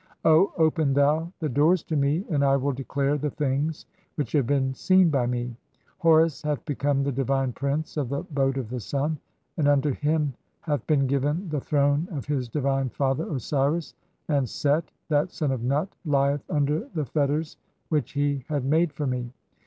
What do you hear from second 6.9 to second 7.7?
the divine